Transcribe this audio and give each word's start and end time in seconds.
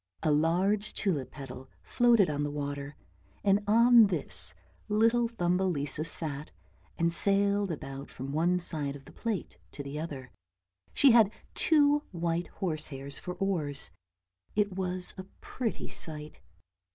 A 0.23 0.31
large 0.31 0.95
tulip 0.95 1.29
petal 1.29 1.69
floated 1.83 2.27
on 2.27 2.41
the 2.41 2.49
water, 2.49 2.95
and 3.43 3.63
on 3.67 4.07
this 4.07 4.55
little 4.89 5.27
Thumbelisa 5.29 6.03
sat 6.07 6.49
and 6.97 7.13
sailed 7.13 7.69
about 7.71 8.09
from 8.09 8.31
one 8.33 8.57
side 8.57 8.95
of 8.95 9.05
the 9.05 9.11
plate 9.11 9.59
to 9.73 9.83
the 9.83 9.99
other; 9.99 10.31
she 10.91 11.11
had 11.11 11.29
two 11.53 12.01
white 12.11 12.47
horsehairs 12.47 13.19
for 13.19 13.35
oars. 13.35 13.91
It 14.55 14.71
was 14.75 15.13
a 15.19 15.23
pretty 15.39 15.87
sight. 15.89 16.39